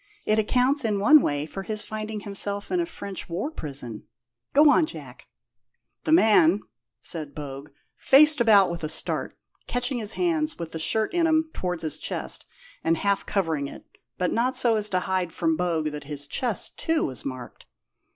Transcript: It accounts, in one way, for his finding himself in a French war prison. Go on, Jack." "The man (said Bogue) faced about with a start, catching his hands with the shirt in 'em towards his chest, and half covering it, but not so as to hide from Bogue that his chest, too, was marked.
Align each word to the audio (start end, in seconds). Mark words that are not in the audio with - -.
It 0.25 0.39
accounts, 0.39 0.83
in 0.83 0.99
one 0.99 1.21
way, 1.21 1.45
for 1.45 1.61
his 1.61 1.83
finding 1.83 2.21
himself 2.21 2.71
in 2.71 2.79
a 2.79 2.87
French 2.87 3.29
war 3.29 3.51
prison. 3.51 4.07
Go 4.51 4.67
on, 4.71 4.87
Jack." 4.87 5.27
"The 6.05 6.11
man 6.11 6.61
(said 6.99 7.35
Bogue) 7.35 7.69
faced 7.97 8.41
about 8.41 8.71
with 8.71 8.83
a 8.83 8.89
start, 8.89 9.37
catching 9.67 9.99
his 9.99 10.13
hands 10.13 10.57
with 10.57 10.71
the 10.71 10.79
shirt 10.79 11.13
in 11.13 11.27
'em 11.27 11.51
towards 11.53 11.83
his 11.83 11.99
chest, 11.99 12.47
and 12.83 12.97
half 12.97 13.27
covering 13.27 13.67
it, 13.67 13.85
but 14.17 14.31
not 14.31 14.55
so 14.57 14.75
as 14.75 14.89
to 14.89 15.01
hide 15.01 15.31
from 15.31 15.55
Bogue 15.55 15.89
that 15.89 16.05
his 16.05 16.25
chest, 16.25 16.79
too, 16.79 17.05
was 17.05 17.23
marked. 17.23 17.67